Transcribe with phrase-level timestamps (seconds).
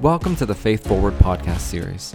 [0.00, 2.14] Welcome to the Faith Forward podcast series.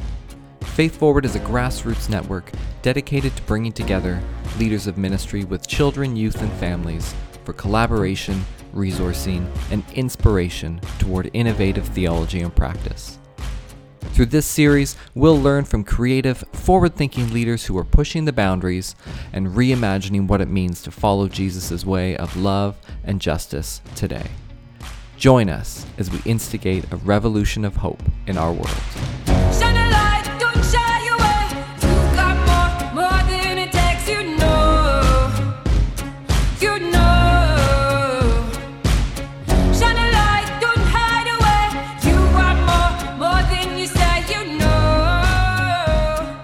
[0.61, 2.49] Faith Forward is a grassroots network
[2.81, 4.23] dedicated to bringing together
[4.57, 11.85] leaders of ministry with children, youth, and families for collaboration, resourcing, and inspiration toward innovative
[11.89, 13.19] theology and practice.
[14.13, 18.95] Through this series, we'll learn from creative, forward thinking leaders who are pushing the boundaries
[19.33, 24.29] and reimagining what it means to follow Jesus' way of love and justice today.
[25.23, 28.67] Join us as we instigate a revolution of hope in our world.
[29.25, 31.47] Shine a light, don't shy away.
[31.81, 35.31] You got more, more than it takes, you know.
[36.59, 38.51] You know.
[39.73, 41.71] Shine a light, don't hide away.
[42.03, 46.35] You are more, more than you say, you know.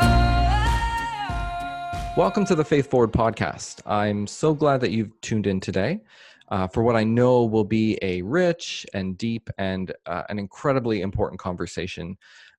[0.00, 2.12] Oh.
[2.16, 3.82] Welcome to the Faith Forward podcast.
[3.86, 6.00] I'm so glad that you've tuned in today
[6.50, 11.00] uh, for what I know will be a rich and deep and uh, an incredibly
[11.00, 12.16] important conversation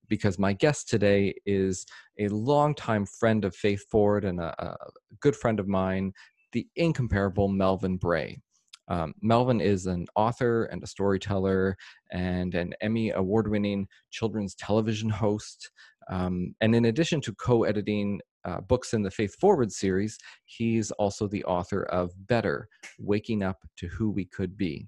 [0.07, 1.85] because my guest today is
[2.19, 4.77] a longtime friend of Faith Forward and a, a
[5.21, 6.13] good friend of mine,
[6.51, 8.41] the incomparable Melvin Bray.
[8.89, 11.77] Um, Melvin is an author and a storyteller
[12.11, 15.71] and an Emmy award winning children's television host.
[16.09, 20.91] Um, and in addition to co editing uh, books in the Faith Forward series, he's
[20.91, 22.67] also the author of Better
[22.99, 24.87] Waking Up to Who We Could Be.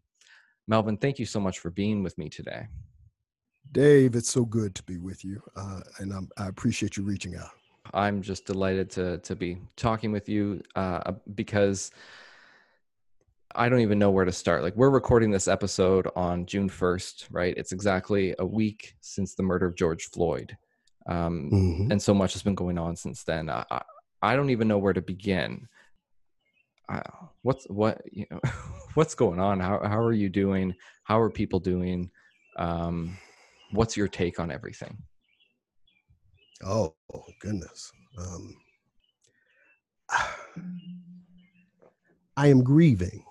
[0.67, 2.67] Melvin, thank you so much for being with me today.
[3.71, 7.35] Dave, it's so good to be with you, uh, and I'm, I appreciate you reaching
[7.35, 7.49] out.
[7.93, 11.91] I'm just delighted to to be talking with you uh, because
[13.55, 14.63] I don't even know where to start.
[14.63, 17.53] Like we're recording this episode on June 1st, right?
[17.55, 20.57] It's exactly a week since the murder of George Floyd,
[21.07, 21.91] um, Mhm.
[21.91, 23.49] and so much has been going on since then.
[23.49, 23.81] I, I,
[24.21, 25.67] I don't even know where to begin.
[26.89, 27.01] I,
[27.41, 28.39] what's what you know,
[28.93, 29.59] what's going on?
[29.59, 30.75] How how are you doing?
[31.03, 32.11] How are people doing?
[32.57, 33.17] Um,
[33.71, 34.97] what's your take on everything?
[36.63, 37.91] Oh, oh, goodness.
[38.17, 38.55] Um,
[42.37, 43.25] I am grieving.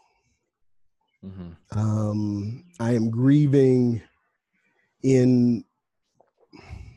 [1.24, 1.78] Mm-hmm.
[1.78, 4.02] Um, I am grieving
[5.02, 5.64] in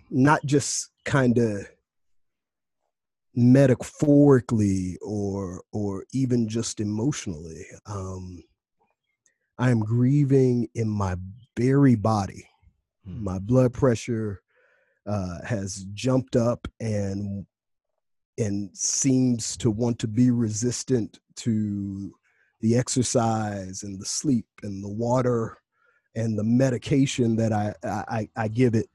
[0.09, 1.67] not just kind of
[3.35, 7.65] metaphorically or or even just emotionally.
[7.85, 8.43] Um,
[9.57, 11.15] I am grieving in my
[11.57, 12.47] very body.
[13.05, 14.41] my blood pressure
[15.05, 17.45] uh, has jumped up and
[18.37, 22.13] and seems to want to be resistant to
[22.61, 25.57] the exercise and the sleep and the water
[26.15, 28.89] and the medication that I I, I give it,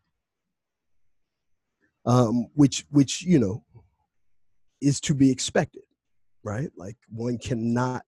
[2.07, 3.65] um, which which you know
[4.81, 5.83] is to be expected,
[6.43, 6.71] right?
[6.77, 8.05] Like one cannot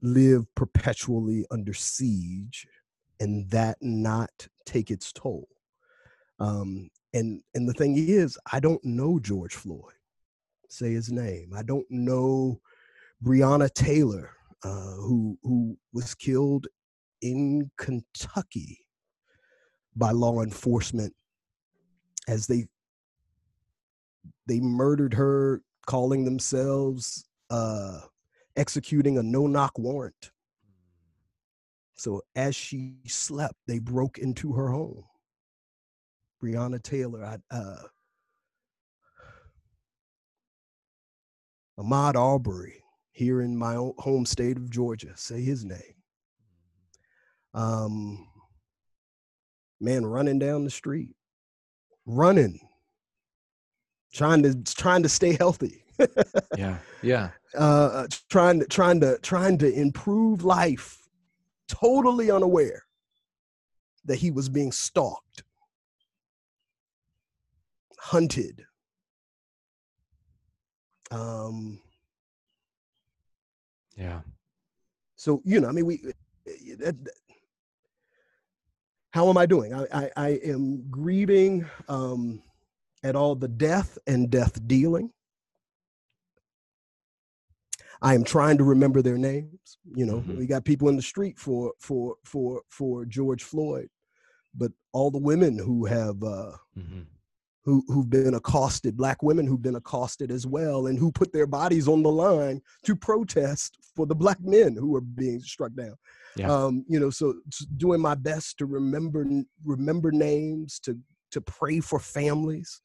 [0.00, 2.66] live perpetually under siege
[3.20, 4.30] and that not
[4.64, 5.48] take its toll.
[6.38, 9.94] Um, and and the thing is, I don't know George Floyd.
[10.68, 11.52] Say his name.
[11.56, 12.60] I don't know
[13.24, 14.30] Breonna Taylor,
[14.62, 16.68] uh, who who was killed
[17.22, 18.78] in Kentucky
[19.96, 21.12] by law enforcement
[22.28, 22.66] as they
[24.46, 28.00] they murdered her, calling themselves uh,
[28.56, 30.30] executing a no-knock warrant.
[31.94, 35.04] So as she slept, they broke into her home.
[36.42, 37.82] Breonna Taylor, I, uh,
[41.78, 45.80] Ahmaud Arbery, here in my home state of Georgia, say his name.
[47.54, 48.28] Um,
[49.80, 51.16] man, running down the street,
[52.08, 52.58] running,
[54.12, 55.84] trying to trying to stay healthy.
[56.56, 57.30] Yeah, yeah.
[57.56, 60.98] uh, trying to trying to trying to improve life,
[61.68, 62.82] totally unaware
[64.06, 65.42] that he was being stalked,
[68.00, 68.64] hunted.
[71.10, 71.80] Um,
[73.96, 74.20] Yeah.
[75.16, 75.96] so you know, I mean, we.
[76.78, 77.12] That, that-
[79.10, 79.72] how am I doing?
[79.74, 82.42] I, I, I am grieving um,
[83.02, 85.10] at all the death and death dealing.
[88.00, 89.78] I am trying to remember their names.
[89.94, 90.36] You know, Mhm.
[90.38, 93.88] we got people in the street for for for for George Floyd,
[94.54, 97.02] but all the women who have uh, hmm
[97.64, 101.46] who who've been accosted, black women who've been accosted as well, and who put their
[101.46, 105.94] bodies on the line to protest for the black men who are being struck down.
[106.38, 106.52] Yeah.
[106.52, 107.34] Um, you know, so
[107.76, 109.26] doing my best to remember
[109.64, 110.98] remember names, to
[111.32, 112.80] to pray for families,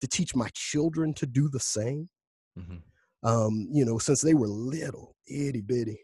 [0.00, 2.08] to teach my children to do the same.
[2.56, 2.76] hmm
[3.22, 5.98] um, you know, since they were little, itty bitty.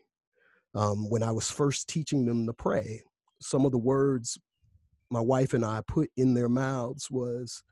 [0.75, 3.02] Um, when I was first teaching them to pray,
[3.40, 4.38] some of the words
[5.10, 7.62] my wife and I put in their mouths was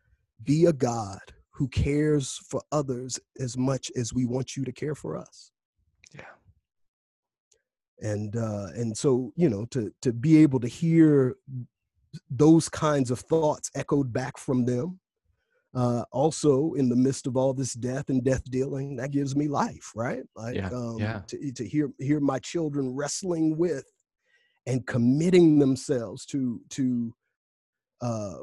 [0.42, 1.20] be a God
[1.52, 5.50] who cares for others as much as we want you to care for us.
[8.02, 11.36] And uh and so, you know, to to be able to hear
[12.30, 14.98] those kinds of thoughts echoed back from them
[15.74, 19.46] uh also in the midst of all this death and death dealing that gives me
[19.46, 21.20] life right like Yeah, um yeah.
[21.28, 23.84] to, to hear hear my children wrestling with
[24.66, 27.14] and committing themselves to to
[28.02, 28.38] uh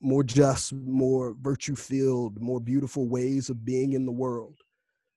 [0.00, 4.56] more just more virtue filled more beautiful ways of being in the world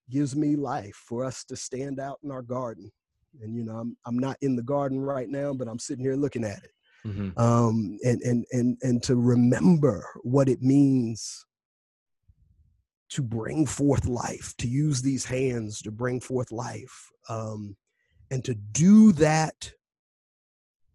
[0.09, 2.91] gives me life for us to stand out in our garden
[3.41, 6.15] and you know i'm i'm not in the garden right now but i'm sitting here
[6.15, 6.71] looking at it.
[7.03, 11.45] Hmm um, and and and and to remember what it means
[13.09, 17.75] to bring forth life, to use these hands to bring forth life, um,
[18.31, 19.71] and to do that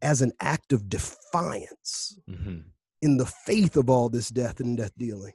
[0.03, 2.59] as an act of defiance hmm
[3.01, 5.33] in the faith of all this death and death dealing.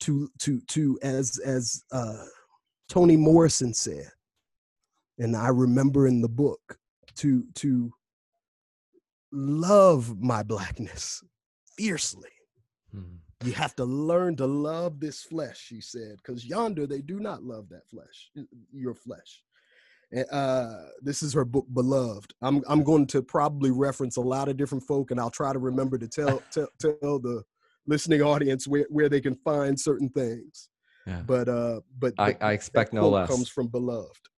[0.00, 2.24] To to to as as uh,
[2.88, 4.10] Toni Morrison said,
[5.18, 6.78] and I remember in the book
[7.16, 7.92] to to
[9.32, 11.22] love my blackness
[11.76, 12.30] fiercely.
[12.92, 17.20] hmm You have to learn to love this flesh, she said, because yonder they do
[17.20, 18.30] not love that flesh,
[18.72, 19.42] your flesh.
[20.10, 22.32] And, Uh, this is her book, Beloved.
[22.40, 25.58] I'm I'm going to probably reference a lot of different folk, and I'll try to
[25.58, 27.44] remember to tell tell, tell the
[27.86, 30.68] listening audience where, where they can find certain things.
[31.08, 31.22] Yeah.
[31.26, 33.28] But uh, but I, but I expect no less.
[33.30, 34.14] comes from Beloved.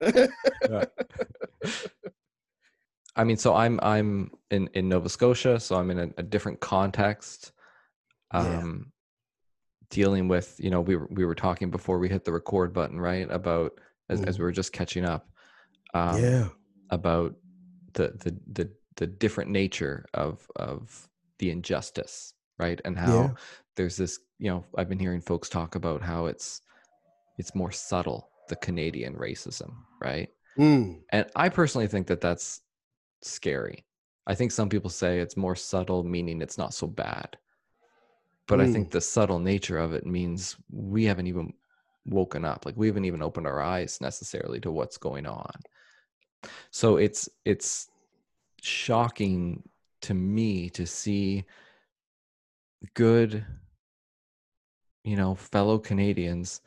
[3.16, 6.60] I mean, so I'm I'm in in Nova Scotia, so I'm in a, a different
[6.60, 7.52] context.
[8.32, 8.58] Yeah.
[8.58, 8.92] Um,
[9.90, 13.00] dealing with you know we were we were talking before we hit the record button,
[13.00, 13.28] right?
[13.30, 13.72] About
[14.08, 14.38] as, as Mhm.
[14.38, 15.28] we were just catching up.
[15.92, 16.48] Um, yeah,
[16.90, 17.34] About
[17.94, 21.08] the the the the different nature of of
[21.40, 22.80] the injustice, right?
[22.84, 23.30] And how Yeah.
[23.76, 26.62] there's this you know I've been hearing folks talk about how it's
[27.38, 30.28] it's more subtle the Canadian racism, right?
[30.58, 32.60] Mm, And I personally think that that's
[33.22, 33.84] scary.
[34.26, 37.38] I think some people say it's more subtle, meaning it's not so bad.
[38.48, 38.72] But I Mm.
[38.72, 41.54] think the subtle nature of it means we haven't even
[42.06, 42.66] woken up.
[42.66, 45.52] Like we haven't even opened our eyes necessarily to what's going on.
[46.70, 47.88] So it's it's
[48.62, 49.62] shocking
[50.02, 51.44] to me to see
[52.94, 53.44] good
[55.04, 56.60] you know fellow Canadians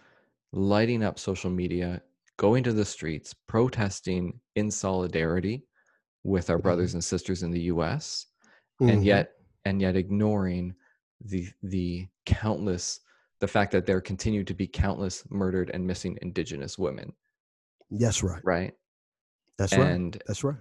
[0.51, 2.01] lighting up social media,
[2.37, 5.63] going to the streets, protesting in solidarity
[6.23, 8.27] with our brothers and sisters in the US
[8.79, 9.05] and mhm.
[9.05, 9.31] yet
[9.65, 10.73] and yet ignoring
[11.25, 12.99] the the countless
[13.39, 17.11] the fact that there continue to be countless murdered and missing indigenous women
[17.91, 18.41] that's right.
[18.43, 18.73] right
[19.57, 19.87] That's right.
[19.87, 20.55] and That's right.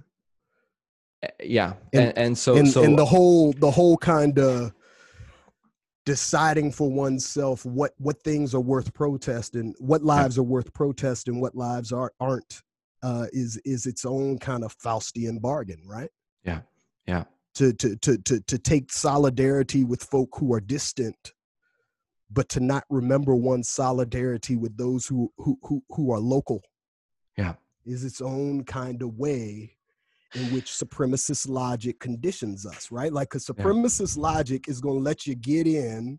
[1.25, 4.73] uh, yeah And- and, and so and, so and the whole the whole kind of
[6.05, 11.55] deciding for oneself what what things are worth protesting what lives are worth protesting what
[11.55, 12.63] lives are aren't
[13.03, 16.11] uh is is its own kind of faustian bargain right
[16.45, 16.61] Yeah,
[17.07, 17.25] yeah.
[17.55, 21.33] to to to to, to take solidarity with folk who are distant
[22.31, 26.63] but to not remember one's solidarity with those who who who, who are local
[27.37, 27.55] Yeah.
[27.87, 29.77] is its own kind of way
[30.35, 33.13] in which supremacist logic conditions us, right?
[33.13, 33.65] Like, because Yeah.
[33.65, 36.19] supremacist logic is going to let you get in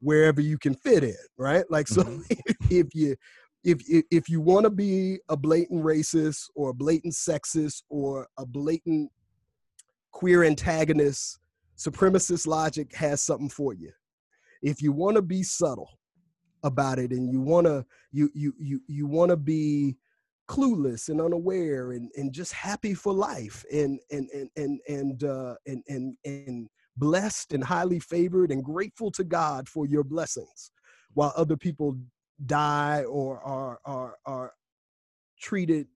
[0.00, 1.64] wherever you can fit in, right?
[1.70, 2.24] Like, so Mhm.
[2.70, 3.16] if you
[3.62, 8.28] if if, if you want to be a blatant racist or a blatant sexist or
[8.38, 9.10] a blatant
[10.12, 11.38] queer antagonist,
[11.78, 13.90] supremacist logic has something for you.
[14.62, 15.90] If you want to be subtle
[16.62, 19.96] about it and you want to you you you you want to be
[20.48, 25.54] clueless and unaware and, and just happy for life and and and and and, uh,
[25.66, 30.70] and and and blessed and highly favored and grateful to God for your blessings,
[31.14, 31.96] while other people
[32.46, 34.52] die or are are are
[35.40, 35.86] treated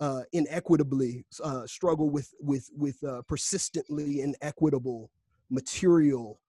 [0.00, 5.10] uh, inequitably, uh, struggle with with with uh, persistently inequitable
[5.50, 6.40] material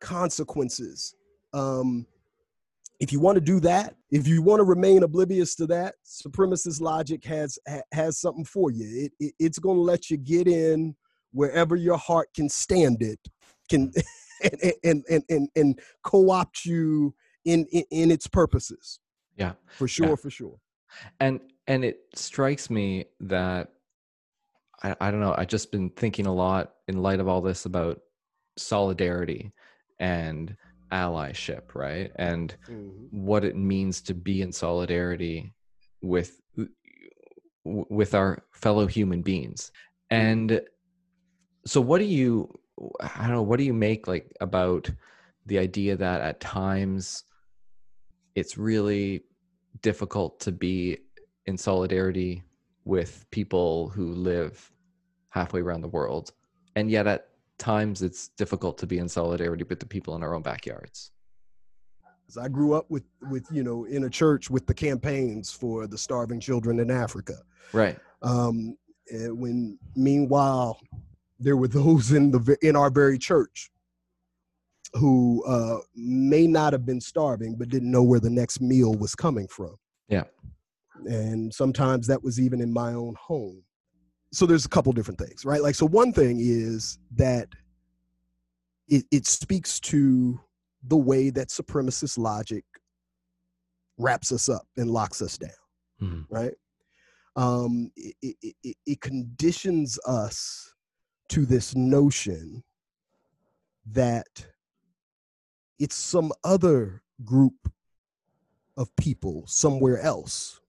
[0.00, 1.14] consequences.
[1.52, 2.06] Um,
[3.00, 6.80] if you want to do that, if you want to remain oblivious to that, supremacist
[6.80, 9.04] logic has ha, has something for you.
[9.04, 10.96] It, it it's going to let you get in
[11.32, 13.20] wherever your heart can stand it,
[13.68, 13.92] can
[14.42, 17.14] and and and and, and co-opt you
[17.44, 18.98] in, in in its purposes.
[19.36, 19.52] Yeah.
[19.70, 20.14] for sure, Yeah.
[20.16, 20.56] for sure.
[21.20, 23.72] and and it strikes me that
[24.82, 27.64] I, I don't know I've just been thinking a lot in light of all this
[27.64, 28.00] about
[28.56, 29.52] solidarity
[30.00, 30.56] and
[30.90, 32.10] allyship right?
[32.16, 33.06] And mm-hmm.
[33.10, 35.52] what it means to be in solidarity
[36.02, 36.40] with
[37.64, 39.70] with our fellow human beings.
[40.10, 40.26] Mm-hmm.
[40.26, 40.60] And
[41.66, 42.58] so what do you
[43.00, 43.42] I don't know.
[43.42, 44.90] What do you make like about
[45.46, 47.24] the idea that at times
[48.34, 49.22] it's really
[49.82, 50.98] difficult to be
[51.46, 52.42] in solidarity
[52.84, 54.72] with people who live
[55.30, 56.32] halfway around the world,
[56.76, 57.27] and yet at
[57.58, 61.10] times it's difficult to be in solidarity with the people in our own backyards.
[62.26, 65.86] 'Cause I grew up with with you know in a church with the campaigns for
[65.86, 67.42] the starving children in Africa.
[67.72, 67.98] Right.
[68.22, 68.76] Um,
[69.10, 70.78] and when meanwhile
[71.38, 73.70] there were those in the in our very church
[74.94, 79.14] who uh, may not have been starving but didn't know where the next meal was
[79.14, 79.76] coming from.
[80.08, 80.24] Yeah.
[81.06, 83.62] And sometimes that was even in my own home.
[84.32, 85.62] So there's a couple different things, right?
[85.62, 87.48] Like so one thing is that
[88.88, 90.40] it, it speaks to
[90.86, 92.64] the way that supremacist logic
[93.98, 95.50] wraps us up and locks us down
[96.00, 96.26] Mhm.
[96.30, 96.54] right
[97.34, 100.72] um it, it, it, it conditions us
[101.28, 102.62] to this notion
[103.86, 104.46] that
[105.80, 107.72] it's some other group
[108.76, 110.60] of people somewhere else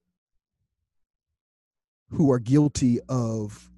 [2.09, 3.69] who are guilty of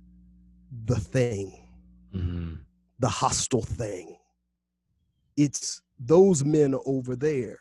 [0.85, 1.67] the thing
[2.13, 2.59] Mhm.
[2.99, 4.17] the hostile thing.
[5.37, 7.59] It's those men over there,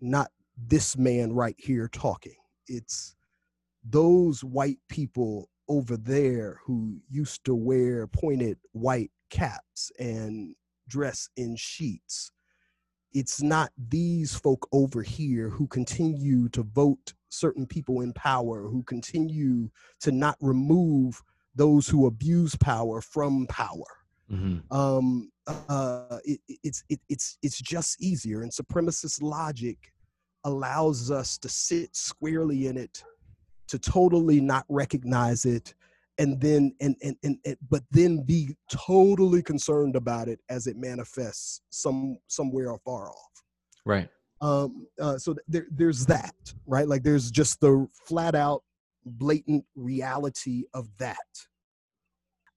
[0.00, 2.36] not this man right here talking.
[2.66, 3.16] It's
[3.84, 10.54] those white people over there who used to wear pointed white caps and
[10.88, 12.30] dress in sheets.
[13.12, 18.82] It's not these folk over here who continue to vote certain people in power, who
[18.82, 19.70] continue
[20.00, 21.22] to not remove
[21.54, 23.84] those who abuse power from power
[24.30, 24.62] Mhm.
[24.70, 25.30] um
[25.68, 29.92] uh it- it's it, it's it's just easier and supremacist logic
[30.44, 33.04] allows us to sit squarely in it
[33.68, 35.74] to totally not recognize it
[36.18, 40.76] and then and and, and, and but then be totally concerned about it as it
[40.76, 43.44] manifests some somewhere far off
[43.84, 44.08] Right.
[44.42, 46.34] Um uh, so there, there's that
[46.66, 46.88] right?
[46.88, 48.62] Like there's just the flat out
[49.04, 51.16] blatant reality of that.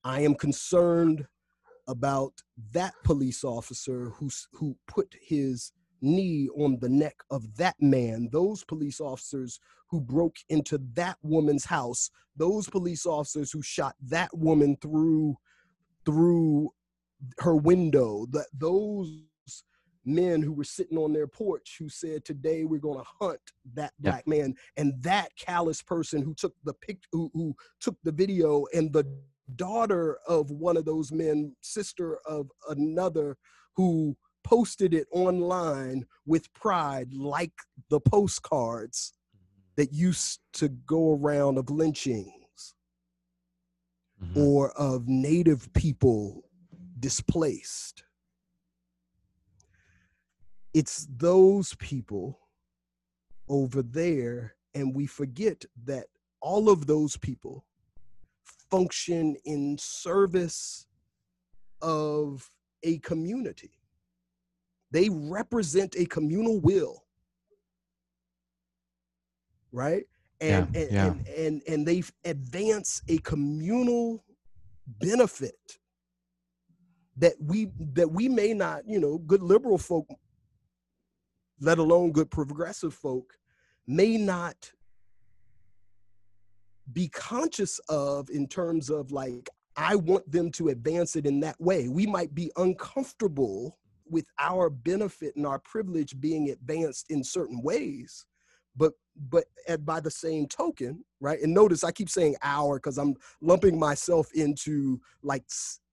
[0.04, 1.25] I am concerned
[1.88, 2.34] about
[2.72, 8.30] that police officer who who put his knee on the neck of that man.
[8.32, 12.10] Those police officers who broke into that woman's house.
[12.36, 15.36] Those police officers who shot that woman through
[16.06, 16.72] through
[17.39, 18.27] her window.
[18.32, 19.24] That those
[20.05, 23.39] men who were sitting on their porch who said today we're going to hunt
[23.74, 24.12] that Yeah.
[24.12, 28.65] black man and that callous person who took the pic who, who took the video
[28.74, 29.05] and the
[29.55, 33.38] daughter of one of those men sister of another
[33.75, 37.53] who posted it online with pride like
[37.89, 39.13] the postcards
[39.75, 42.31] that used to go around of lynchings
[44.24, 44.38] Mhm.
[44.38, 46.50] or of native people
[47.00, 48.04] displaced.
[50.75, 52.38] It's those people
[53.48, 56.08] over there, and we forget that
[56.41, 57.63] all of those people
[58.70, 60.86] function in service
[61.82, 62.51] of
[62.84, 63.72] a community.
[64.91, 67.05] They represent a communal will,
[69.72, 70.03] right?
[70.41, 71.05] And Yeah, and, yeah.
[71.05, 74.25] and and and they advance a communal
[75.00, 75.79] benefit
[77.15, 80.05] that we that we may not, you know, good liberal folk,
[81.59, 83.38] let alone good progressive folk,
[83.88, 84.71] may not
[86.91, 91.59] be conscious of in terms of like I want them to advance it in that
[91.59, 91.89] way.
[91.89, 98.25] We might be uncomfortable with our benefit and our privilege being advanced in certain ways,
[98.75, 98.93] but
[99.29, 101.41] but at, by the same token, right?
[101.41, 105.43] And notice I keep saying our because I'm lumping myself into like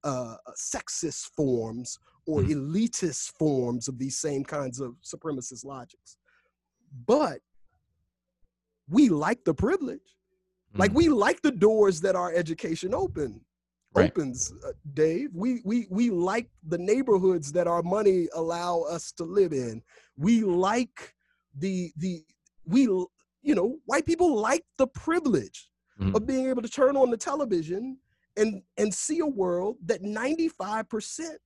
[0.05, 2.51] uh, sexist forms or Mhm.
[2.53, 6.17] elitist forms of these same kinds of supremacist logics.
[7.07, 7.41] But
[8.89, 10.17] we like the privilege.
[10.75, 10.95] Like Mhm.
[10.97, 13.45] we like the doors that our education open
[13.95, 14.11] Right.
[14.11, 15.35] opens, uh, Dave.
[15.35, 19.83] We we we like the neighborhoods that our money allow us to live in.
[20.17, 21.15] We like
[21.55, 22.25] the the
[22.65, 26.15] we you know white people like the privilege Mhm.
[26.15, 27.99] of being able to turn on the television
[28.39, 31.39] and and see a world that 95%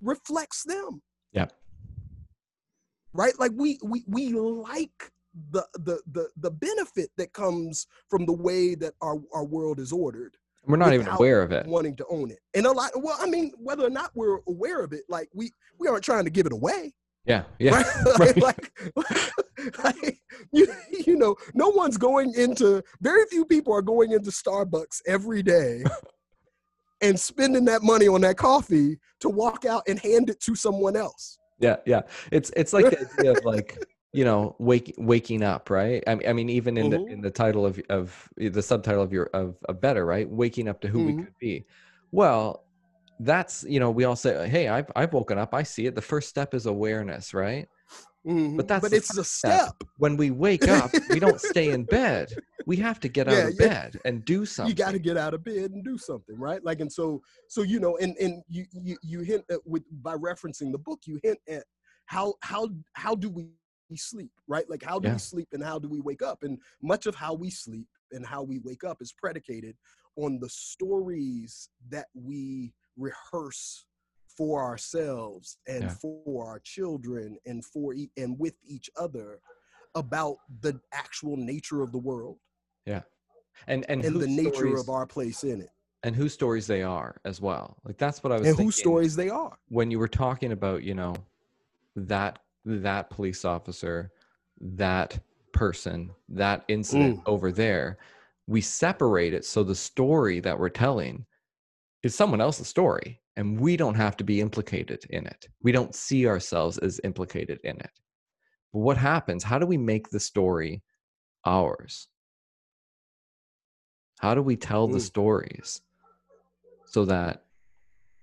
[0.00, 1.46] reflects them Yeah.
[3.12, 5.12] right like we we we like
[5.52, 9.92] the the the the benefit that comes from the way that our our world is
[9.92, 11.66] ordered We're not even aware of it.
[11.66, 14.82] wanting to own it and a lot well i mean whether or not we're aware
[14.82, 16.94] of it like we we aren't trying to give it away
[17.26, 17.44] Yeah.
[17.58, 17.74] Yeah.
[17.76, 17.86] right?
[18.18, 18.36] right.
[18.42, 18.72] like,
[19.84, 20.20] like
[20.52, 20.66] you,
[21.06, 25.82] you know no one's going into very few people are going into starbucks every day
[27.00, 30.96] and spending that money on that coffee to walk out and hand it to someone
[30.96, 31.38] else.
[31.58, 32.02] Yeah, yeah.
[32.32, 33.78] It's it's like the idea of like
[34.12, 36.02] you know wake, waking up, right?
[36.06, 36.90] I mean, I mean even in Mhm.
[36.90, 40.28] the in the title of of the subtitle of your of, of better, right?
[40.28, 41.06] Waking up to who Mhm.
[41.06, 41.66] we could be.
[42.12, 42.65] Well,
[43.20, 45.54] that's you know we all say, hey, I've I've woken up.
[45.54, 45.94] I see it.
[45.94, 47.68] The first step is awareness, right?
[48.26, 48.56] Mhm.
[48.56, 49.60] But that's but the it's a step.
[49.62, 49.74] step.
[49.98, 52.32] When we wake up, we don't stay in bed.
[52.66, 53.68] We have to get out of yeah.
[53.68, 54.70] bed and do something.
[54.70, 57.62] you got to get out of bed and do something right like and so so
[57.62, 61.20] you know and and you you, you hint at with by referencing the book you
[61.22, 61.62] hint at
[62.06, 63.46] how how how do we
[63.96, 65.14] sleep right like how do Yeah.
[65.14, 68.26] we sleep and how do we wake up and much of how we sleep and
[68.26, 69.76] how we wake up is predicated
[70.16, 73.84] on the stories that we rehearse
[74.36, 75.94] for ourselves and Yeah.
[75.94, 79.40] for our children and for e- and with each other
[79.94, 82.38] about the actual nature of the world
[83.66, 85.70] and and, and the nature stories- of our place in it
[86.02, 87.78] and whose stories they are as well.
[87.84, 90.82] Like that's what I was and whose stories they are when you were talking about,
[90.82, 91.14] you know,
[91.96, 94.12] that that police officer,
[94.60, 95.18] that
[95.52, 97.22] person, that incident Mm.
[97.26, 97.96] over there,
[98.46, 101.24] we separate it so the story that we're telling
[102.02, 105.48] is someone else's story and we don't have to be implicated in it.
[105.62, 107.90] We don't see ourselves as implicated in it.
[108.72, 109.44] But what happens?
[109.44, 110.82] How do we make the story
[111.44, 112.08] ours?
[114.18, 115.02] How do we tell the Mm.
[115.02, 115.82] stories
[116.86, 117.44] so that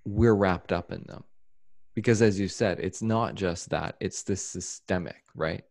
[0.06, 1.24] we're wrapped up in them?
[1.94, 5.64] Because as you said, it's not just that, it's this systemic, right?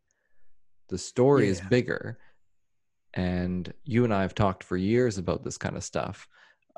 [0.88, 2.18] The story is bigger.
[3.14, 6.28] And you and I have talked for years about this kind of stuff.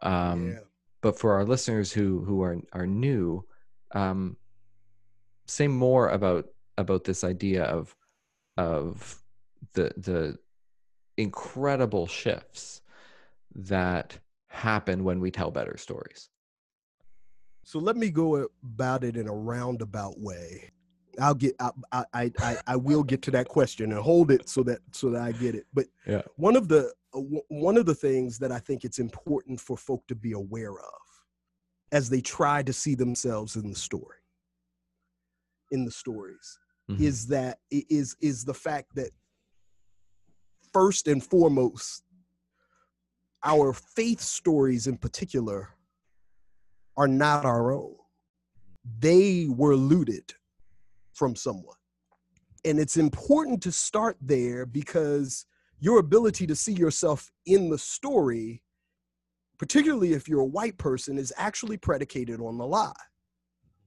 [0.02, 0.60] Um, yeah
[1.04, 3.44] but for our listeners who who are are new
[3.92, 4.38] um
[5.46, 6.46] say more about
[6.78, 7.94] about this idea of
[8.56, 9.22] of
[9.74, 10.38] the the
[11.18, 12.80] incredible shifts
[13.54, 14.18] that
[14.48, 16.30] happen when we tell better stories.
[17.64, 20.70] So let me go about it in a roundabout way.
[21.20, 24.62] I'll get i i i, I- will get to that question and hold it so
[24.64, 25.66] that so that i get it.
[25.74, 26.22] But Yeah.
[26.36, 30.14] one of the one of the things that i think it's important for folk to
[30.14, 31.00] be aware of
[31.92, 34.18] as they try to see themselves in the story
[35.70, 36.58] in the stories
[36.90, 37.00] Mhm.
[37.00, 39.10] is that is is the fact that
[40.72, 42.02] first and foremost
[43.42, 45.70] our faith stories in particular
[46.96, 47.96] are not our own
[48.98, 50.34] they were looted
[51.14, 51.76] from someone
[52.64, 55.46] and it's important to start there because
[55.84, 58.62] your ability to see yourself in the story
[59.58, 62.92] particularly if you're a white person is actually predicated on the lie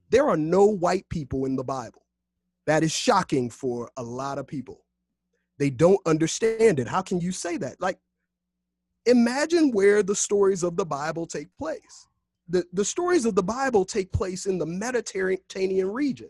[0.09, 2.03] there are no white people in the bible
[2.67, 4.83] that is shocking for a lot of people.
[5.57, 6.87] They don't understand it.
[6.87, 7.81] How can you say that?
[7.81, 7.97] Like,
[9.05, 12.07] imagine where the stories of the Bible take place.
[12.49, 16.29] The, the stories of the Bible take place in the Mediterranean region.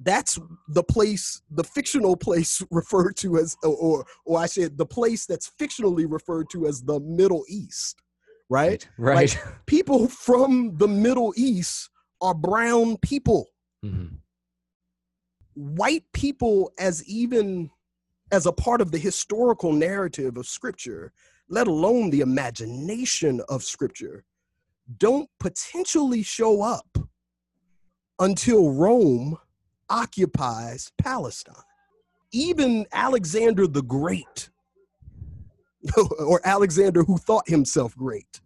[0.00, 5.26] That's the place, the fictional place referred to as, or, or, I said the place
[5.26, 8.02] that's fictionally referred to as the Middle East,
[8.48, 8.86] right?
[8.98, 13.48] right People from the Middle East are brown people
[13.84, 14.18] Mhm.
[15.54, 17.70] white people as even
[18.32, 21.12] as a part of the historical narrative of scripture
[21.48, 24.24] let alone the imagination of scripture
[24.96, 26.96] don't potentially show up
[28.20, 29.36] until rome
[29.94, 31.54] occupies palestine.
[32.32, 34.50] Even alexander the great
[36.18, 38.40] or alexander who thought himself great.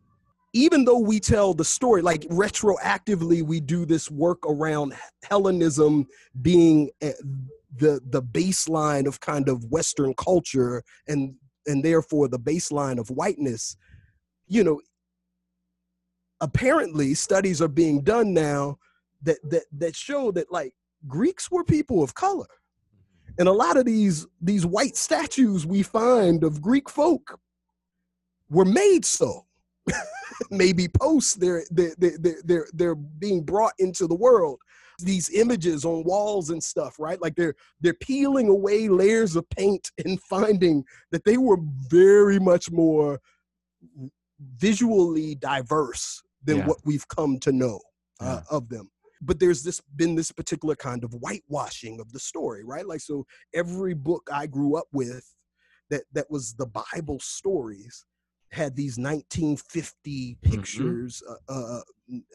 [0.53, 6.07] Even though we tell the story like retroactively we do this work around hellenism
[6.43, 7.13] being eh,
[7.79, 11.35] the the baseline of kind of western culture and
[11.67, 13.77] and therefore the baseline of whiteness.
[14.49, 14.81] You know
[16.41, 18.79] apparently studies are being done now
[19.23, 20.73] that that that show that like
[21.07, 22.47] greeks were people of color.
[23.39, 27.39] And a lot of these these white statues we find of greek folk
[28.51, 29.45] were made so.
[30.51, 34.61] Maybe post they're they're, they're they're they're being brought into the world.
[35.01, 37.21] These images on walls and stuff right?
[37.23, 41.59] Like they're they're peeling away layers of paint and finding that they were
[41.89, 43.21] very much more
[44.57, 46.67] visually diverse than Yeah.
[46.67, 47.81] what we've come to know
[48.21, 48.91] uh, of them
[49.23, 52.87] but there's this been this particular kind of whitewashing of the story right?
[52.87, 55.35] Like so every book i grew up with
[55.91, 58.05] that that was the bible stories
[58.51, 61.81] had these 1950 pictures uh, uh,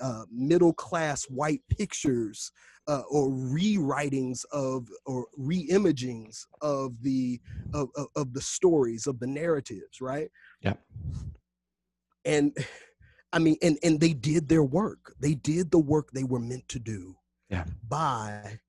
[0.02, 2.52] uh, middle class white pictures
[2.88, 7.40] uh, or rewritings of or reimagings of the
[7.74, 10.30] of, of, of the stories of the narratives right?
[10.62, 10.80] Yep.
[12.26, 12.56] and
[13.34, 15.14] I mean, and and they did their work.
[15.20, 17.18] They did the work they were meant to do.
[17.50, 17.66] Yeah.
[17.90, 18.60] By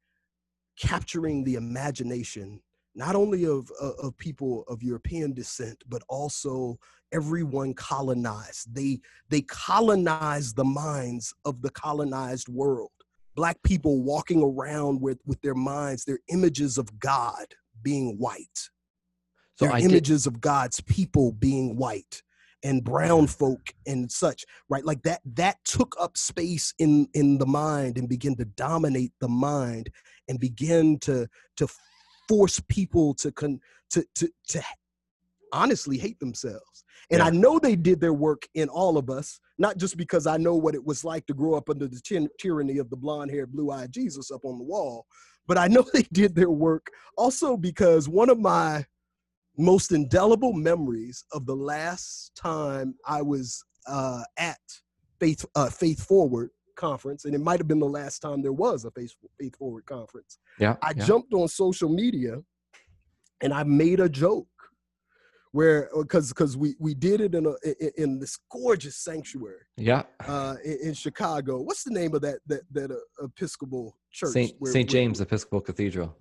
[0.78, 2.60] capturing the imagination
[2.96, 6.78] not only of, of of people of European descent, but also
[7.12, 8.74] everyone colonized.
[8.74, 12.90] They they colonized the minds of the colonized world.
[13.34, 17.46] Black people walking around with with their minds, their images of God
[17.82, 18.70] being white,
[19.56, 22.22] So their I did, images of God's people being white,
[22.64, 24.44] and brown folk and such.
[24.68, 25.20] Right, like that.
[25.34, 29.90] That took up space in in the mind and began to dominate the mind
[30.28, 31.68] and begin to to
[32.28, 34.62] force people to con to to to
[35.52, 36.84] honestly hate themselves.
[37.10, 40.36] And I know they did their work in all of us, not just because I
[40.36, 43.30] know what it was like to grow up under the ty- tyranny of the blonde
[43.30, 45.06] haired, blue eyed Jesus up on the wall,
[45.46, 48.84] but I know they did their work also because one of my
[49.56, 54.58] most indelible memories of the last time I was uh, at
[55.20, 58.84] Faith, uh, Faith Forward conference, and it might have been the last time there was
[58.84, 60.38] a Faith, Faith Forward conference.
[60.58, 61.04] yeah, I yeah.
[61.04, 62.42] jumped on social media
[63.40, 64.48] and I made a joke
[65.52, 70.02] where because because we we did it in a in, in this gorgeous sanctuary yeah.
[70.26, 71.60] uh in, in Chicago.
[71.60, 74.30] What's the name of that that that uh, Episcopal church?
[74.32, 76.16] Saint where- Saint where- James Episcopal Cathedral.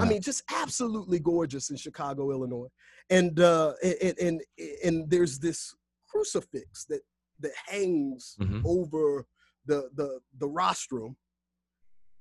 [0.00, 2.68] I mean, just absolutely gorgeous in Chicago, Illinois.
[3.10, 4.40] And uh and and,
[4.84, 5.74] and there's this
[6.08, 7.00] crucifix that
[7.40, 8.62] that hangs Mhm.
[8.64, 9.26] over
[9.66, 11.16] the the the rostrum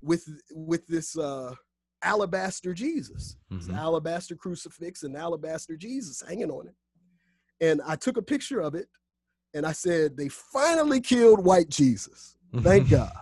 [0.01, 1.53] with with this uh
[2.01, 3.37] alabaster Jesus.
[3.51, 3.75] Mhm.
[3.77, 6.75] alabaster crucifix and alabaster Jesus hanging on it.
[7.61, 8.89] And I took a picture of it
[9.53, 12.35] and I said, they finally killed white Jesus.
[12.61, 13.13] Thank God.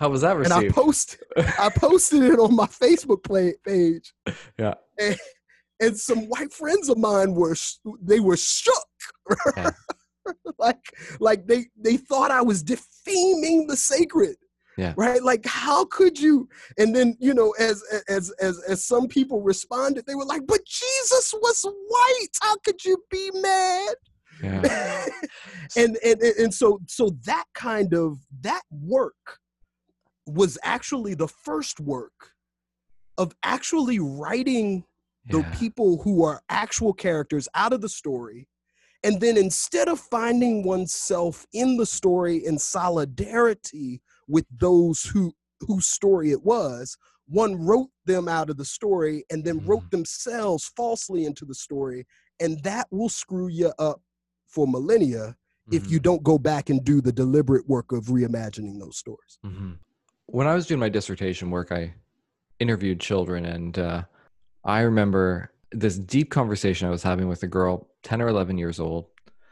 [0.00, 0.56] How was that received?
[0.56, 3.22] And I posted I posted it on my Facebook
[3.64, 4.14] page.
[4.58, 4.74] Yeah.
[4.98, 5.16] And,
[5.78, 7.54] and some white friends of mine were
[8.02, 8.74] they were shook.
[9.56, 9.70] Yeah.
[10.58, 10.80] like
[11.20, 14.36] like they they thought I was defaming the sacred.
[14.78, 14.94] Yeah.
[14.96, 15.22] Right?
[15.22, 16.48] Like how could you?
[16.78, 20.64] And then, you know, as as as as some people responded, they were like, "But
[20.64, 22.28] Jesus was white.
[22.40, 23.94] How could you be mad?"
[24.42, 25.06] yeah.
[25.76, 29.38] and, and and and so so that kind of that work
[30.34, 32.32] was actually the first work
[33.18, 34.84] of actually writing
[35.26, 35.50] the Yeah.
[35.52, 38.48] people who are actual characters out of the story
[39.02, 45.32] and then instead of finding oneself in the story in solidarity with those who
[45.66, 50.72] whose story it was one wrote them out of the story and then wrote themselves
[50.74, 52.06] falsely into the story
[52.40, 54.00] and that will screw you up
[54.46, 55.36] for millennia
[55.70, 56.02] if you Mhm.
[56.02, 59.78] don't go back and do the deliberate work of reimagining those stories Mhm.
[60.32, 61.92] When I was doing my dissertation work, I
[62.60, 64.02] interviewed children, and uh,
[64.64, 68.78] I remember this deep conversation I was having with a girl, 10 or 11 years
[68.78, 69.06] old,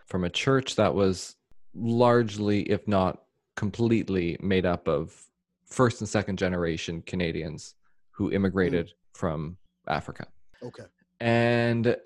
[0.07, 1.35] from a church that was
[1.75, 3.23] largely, if not
[3.57, 5.21] completely, made up of
[5.67, 7.75] first and second generation Canadians
[8.13, 9.57] who immigrated from
[9.89, 10.29] Africa.
[10.63, 10.85] okay
[11.19, 11.97] And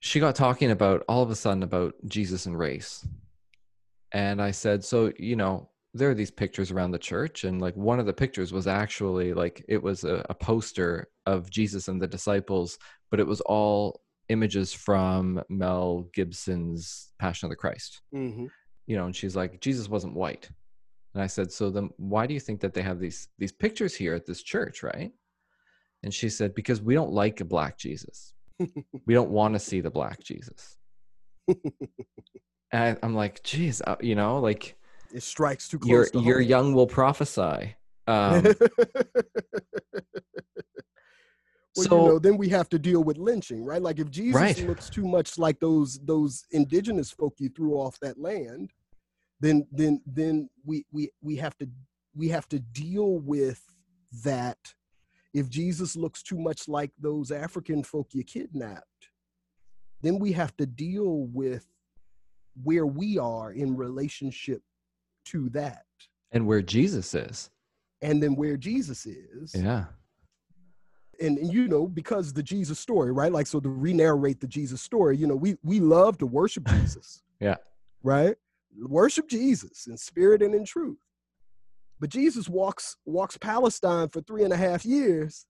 [0.00, 3.06] she got talking about all of a sudden about Jesus and race.
[4.10, 7.44] And I said, So, you know, there are these pictures around the church.
[7.44, 11.50] And like one of the pictures was actually like it was a, a poster of
[11.50, 12.78] Jesus and the disciples,
[13.10, 18.00] but it was all images from Mel Gibson's Passion of the Christ.
[18.14, 18.46] mm-hmm.
[18.86, 20.50] You know, and she's like, Jesus wasn't white.
[21.14, 23.94] And I said, So then why do you think that they have these these pictures
[23.94, 25.12] here at this church, right?
[26.02, 28.34] And she said, Because we don't like a black Jesus
[29.06, 30.76] we don't want to see the black Jesus.
[32.72, 34.76] and I'm like, geez, uh, you know, like
[35.12, 36.48] it strikes too close your to your home.
[36.48, 37.76] young will prophesy.
[38.06, 38.54] Um, well,
[41.74, 43.80] so you know, then we have to deal with lynching, right?
[43.82, 44.66] Like if Jesus Right.
[44.68, 48.72] looks too much like those those indigenous folk you threw off that land,
[49.40, 51.68] then then then we we we have to
[52.14, 53.62] we have to deal with
[54.24, 54.58] that.
[55.34, 59.08] If Jesus looks too much like those African folk you kidnapped,
[60.02, 61.66] then we have to deal with
[62.62, 64.62] where we are in relationship
[65.26, 65.84] to that,
[66.32, 67.50] and where Jesus is,
[68.00, 69.54] and then where Jesus is.
[69.54, 69.84] yeah,
[71.20, 73.32] and, and you know because the jesus story right?
[73.32, 77.22] Like so to re-narrate the jesus story you know we we love to worship jesus.
[77.40, 77.56] Yeah.
[78.02, 78.36] right?
[78.80, 80.98] Worship jesus in spirit and in truth.
[82.00, 85.46] But jesus walks walks palestine for three and a half years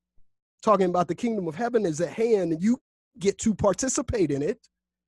[0.63, 2.79] talking about the kingdom of heaven is at hand and you
[3.19, 4.59] get to participate in it.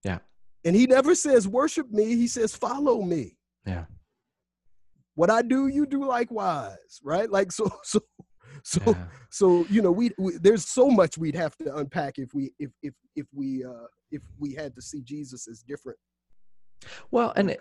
[0.04, 0.18] Yeah.
[0.64, 2.16] and he never says worship me.
[2.16, 3.36] He says follow me.
[3.66, 3.84] Yeah,
[5.14, 8.00] what i do you do likewise right like so so
[8.62, 8.94] so yeah.
[9.30, 12.70] so you know we, we there's so much we'd have to unpack if we if
[12.82, 15.98] if if we uh if we had to see jesus as different
[17.10, 17.60] Well, and it,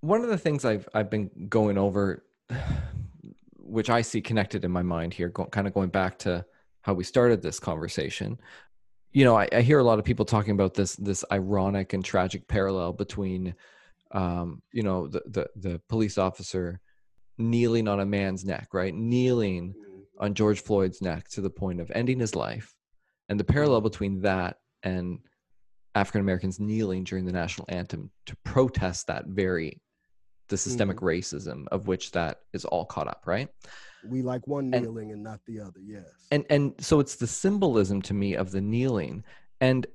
[0.00, 2.24] one of the things I've I've been going over,
[3.56, 6.44] which I see connected in my mind here, go, kind of going back to
[6.82, 8.38] how we started this conversation.
[9.12, 12.04] You know, I, I hear a lot of people talking about this this ironic and
[12.04, 13.54] tragic parallel between,
[14.12, 16.80] um, you know, the, the the police officer
[17.38, 18.94] kneeling on a man's neck, right?
[18.94, 20.02] Kneeling Mhm.
[20.18, 22.74] on George Floyd's neck to the point of ending his life,
[23.28, 25.18] and the parallel between that and
[25.94, 29.80] African Americans kneeling during the national anthem to protest that very
[30.48, 33.48] the systemic racism of which that is all caught up, right?
[34.04, 35.78] We like one And- kneeling and not the other.
[35.84, 36.04] Yes.
[36.32, 39.22] And and so it's the symbolism to me of the kneeling,
[39.60, 39.86] and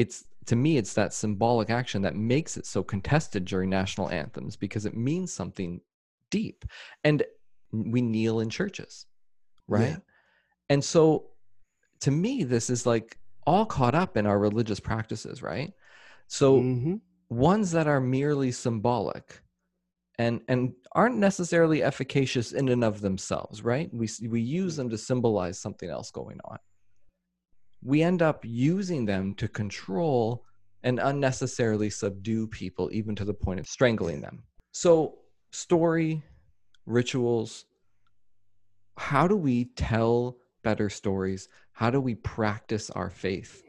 [0.00, 4.56] it's to me it's that symbolic action that makes it so contested during national anthems
[4.56, 5.82] because it means something
[6.30, 6.64] deep,
[7.04, 7.22] and
[7.70, 9.06] we kneel in churches,
[9.68, 9.90] right?
[9.90, 9.98] Yeah.
[10.70, 11.26] And so
[12.00, 15.72] to me this is like all caught up in our religious practices, right?
[16.28, 17.00] So Mhm.
[17.28, 19.42] ones that are merely symbolic
[20.18, 24.98] and and aren't necessarily efficacious in and of themselves right we we use them to
[24.98, 26.58] symbolize something else going on
[27.82, 30.44] we end up using them to control
[30.82, 34.42] and unnecessarily subdue people even to the point of strangling them.
[34.72, 35.18] So
[35.50, 36.22] story
[36.86, 37.66] rituals
[39.00, 41.48] how do we tell better stories?
[41.72, 43.62] How do we practice our faith?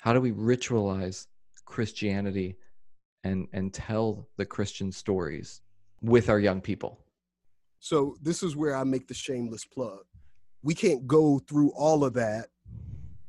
[0.00, 1.26] How do we ritualize
[1.64, 2.56] christianity
[3.24, 5.62] and and tell the christian stories
[6.00, 7.00] with our young people?
[7.80, 10.04] So this is where I make the shameless plug.
[10.62, 12.46] We can't go through all of that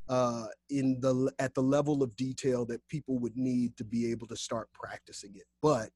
[0.10, 4.28] uh, in the at the level of detail that people would need to be able
[4.28, 5.46] to start practicing it.
[5.62, 5.92] But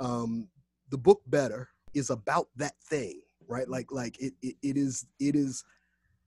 [0.00, 0.48] um,
[0.90, 3.68] the book Better is about that thing, right?
[3.68, 5.64] Like like it it, it is it is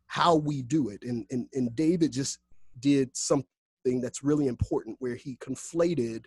[0.08, 1.04] how we do it.
[1.04, 2.40] And, and and David just
[2.80, 3.46] did something
[4.02, 6.26] that's really important where he conflated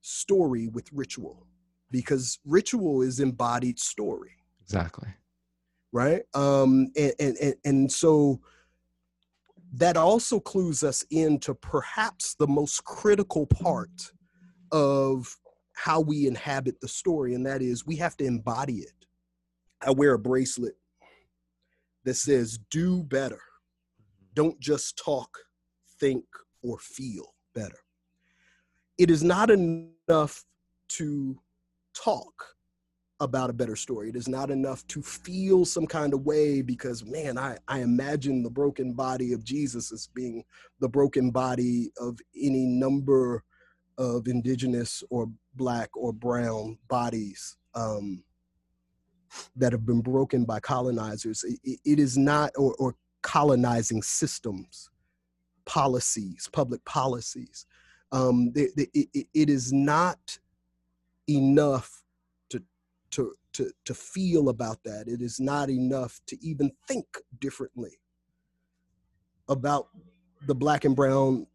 [0.00, 1.46] story with ritual
[1.90, 5.08] because ritual is embodied story exactly
[5.92, 8.40] right um and and and, and so
[9.72, 14.12] that also clues us into perhaps the most critical part
[14.72, 15.36] of
[15.74, 19.06] how we inhabit the story and that is we have to embody it.
[19.80, 20.74] I wear a bracelet
[22.04, 23.36] that says do better.
[23.36, 24.26] Mm-hmm.
[24.34, 25.30] Don't just talk
[25.98, 26.24] think
[26.62, 27.78] or feel better.
[28.98, 30.44] It is not enough
[30.90, 31.38] to
[31.94, 32.34] talk
[33.20, 34.08] about a better story.
[34.08, 38.42] It is not enough to feel some kind of way because, man, I, I imagine
[38.42, 40.42] the broken body of Jesus as being
[40.80, 43.44] the broken body of any number
[43.98, 48.24] of indigenous or black or brown bodies um,
[49.54, 51.44] that have been broken by colonizers.
[51.44, 54.88] It- it- is not, or, or colonizing systems,
[55.66, 57.66] policies, public policies.
[58.12, 60.38] Um, it- it- it is not
[61.28, 61.99] enough
[63.12, 65.08] to to to feel about that.
[65.08, 67.06] It is not enough to even think
[67.38, 67.98] differently
[69.48, 69.88] about
[70.46, 71.46] the black and brown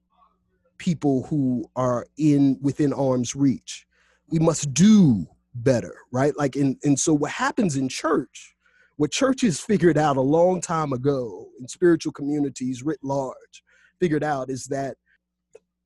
[0.77, 3.85] people who are in within arm's reach.
[4.29, 6.37] We must do better right?
[6.37, 8.55] Like and and so what happens in church
[8.97, 13.63] what churches figured out a long time ago in spiritual communities writ large
[13.99, 14.95] figured out is that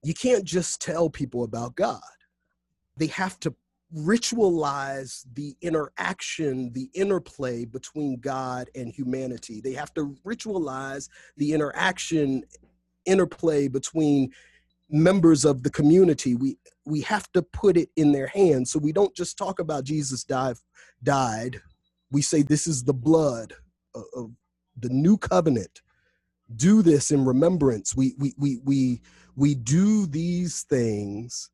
[0.04, 2.02] you can't just tell people about god.
[2.98, 3.54] They have to
[3.96, 9.62] ritualize the interaction, the interplay between God and humanity.
[9.62, 12.44] They have to ritualize the interaction,
[13.06, 14.32] interplay between
[14.90, 16.36] members of the community.
[16.36, 18.72] We we have to put it in their hands.
[18.72, 20.58] So we don't just talk about Jesus died
[21.02, 21.62] died.
[22.12, 23.54] We say this is the blood
[23.96, 24.32] of, of
[24.78, 25.82] the new covenant.
[26.56, 27.96] Do this in remembrance.
[27.96, 29.02] We we we we
[29.36, 31.50] we do these things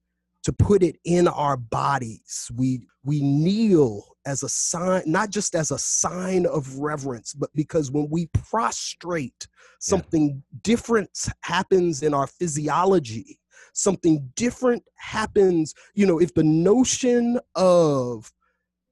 [0.45, 2.51] to put it in our bodies.
[2.55, 7.91] We we kneel as a sign, not just as a sign of reverence, but because
[7.91, 9.47] when we prostrate,
[9.79, 11.09] something different
[11.41, 13.39] happens in our physiology.
[13.73, 18.31] Something different happens, you know, if the notion of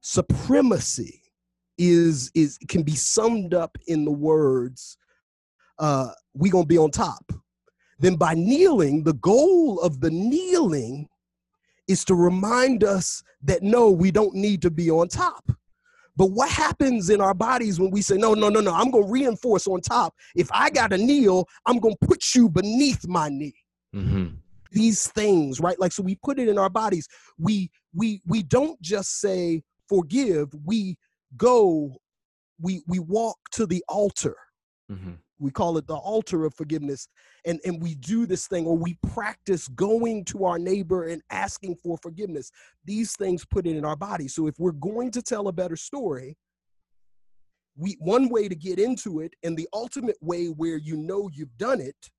[0.01, 1.21] supremacy
[1.77, 4.97] is is can be summed up in the words
[5.79, 7.31] uh we gonna be on top
[7.99, 11.07] then by kneeling the goal of the kneeling
[11.87, 15.51] is to remind us that no, we don't need to be on top.
[16.15, 19.05] But what happens in our bodies when we say, no, no, no, no, I'm going
[19.05, 20.13] to reinforce on top.
[20.35, 23.55] If I got to kneel, I'm going to put you beneath my knee.
[23.93, 24.27] hmm
[24.71, 25.79] These things, right?
[25.79, 27.07] Like, so we put it in our bodies.
[27.39, 30.49] We, we, we don't just say forgive.
[30.63, 30.97] We
[31.35, 31.97] go,
[32.61, 34.35] we, we walk to the altar
[34.89, 37.09] hmm we call it the altar of forgiveness
[37.45, 41.75] and and we do this thing or we practice going to our neighbor and asking
[41.75, 42.49] for forgiveness
[42.85, 44.27] these things put it in our body.
[44.29, 46.37] So if we're going to tell a better story
[47.75, 51.57] we one way to get into it and the ultimate way where you know you've
[51.57, 52.09] done it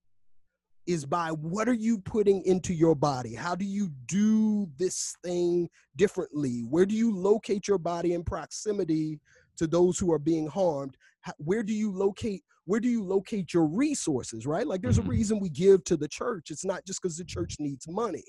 [0.87, 3.35] is by what are you putting into your body?
[3.35, 6.67] How do you do this thing differently?
[6.69, 9.19] Where do you locate your body in proximity
[9.57, 10.97] to those who are being harmed
[11.39, 14.67] where do you locate where do you locate your resources right?
[14.67, 15.11] Like there's a mm-hmm.
[15.11, 16.51] reason we give to the church.
[16.51, 18.25] It's not just because the church needs money.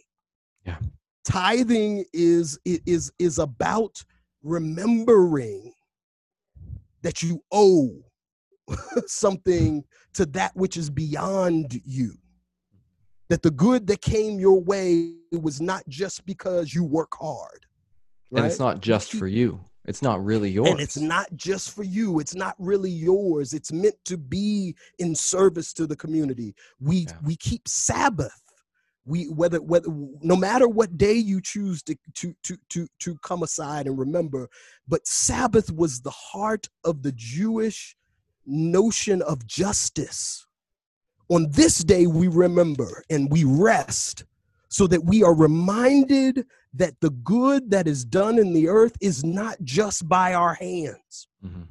[0.65, 0.77] Yeah.
[1.25, 4.03] tithing is is is about
[4.43, 5.73] remembering
[7.01, 7.91] that you owe
[9.05, 9.83] something
[10.13, 12.13] to that which is beyond you.
[13.29, 17.65] That the good that came your way was not just because you work hard
[18.35, 19.61] And it's not just for you.
[19.87, 20.69] It's not really yours.
[20.69, 22.19] and it's not just for you.
[22.19, 23.53] It's not really yours.
[23.53, 26.55] It's meant to be in service to the community.
[26.79, 27.17] We Yeah.
[27.23, 28.41] we keep sabbath.
[29.05, 29.87] We whether whether
[30.21, 34.49] no matter what day you choose to to to to to come aside and remember
[34.87, 37.95] but sabbath was the heart of the jewish
[38.47, 40.47] notion of justice.
[41.29, 44.23] On this day we remember and we rest
[44.69, 49.23] so that we are reminded that the good that is done in the earth is
[49.23, 51.27] not just by our hands.
[51.43, 51.67] Mhm.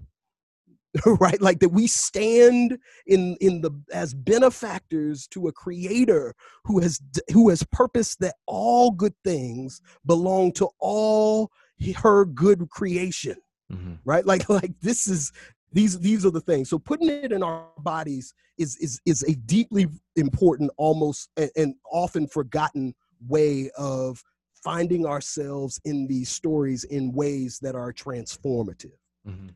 [1.21, 1.41] right?
[1.41, 7.01] Like that we stand in in the as benefactors to a creator who has
[7.33, 11.51] who has purposed that all good things belong to all
[11.97, 13.37] her good creation.
[13.73, 13.99] Mhm.
[14.05, 14.25] right?
[14.25, 15.33] Like like this is
[15.73, 16.71] these these are the things.
[16.71, 21.75] So putting it in our bodies is is is a deeply important almost and, and
[21.91, 22.95] often forgotten
[23.27, 24.23] way of
[24.65, 28.97] finding ourselves in these stories in ways that are transformative
[29.29, 29.51] Mhm.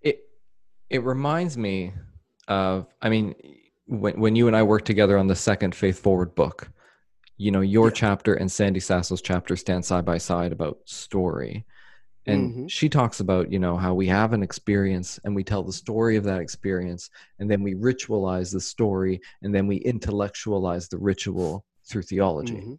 [0.00, 0.28] It
[0.90, 1.92] it reminds me
[2.48, 3.34] of I mean
[3.86, 6.70] when when you and I worked together on the second Faith Forward book,
[7.36, 7.94] you know, your Yeah.
[7.94, 11.64] chapter and Sandy Sasso's chapter stand side by side about story.
[12.26, 12.70] And Mhm.
[12.70, 16.14] she talks about, you know, how we have an experience and we tell the story
[16.16, 21.64] of that experience and then we ritualize the story and then we intellectualize the ritual
[21.88, 22.54] through theology.
[22.60, 22.78] Mhm.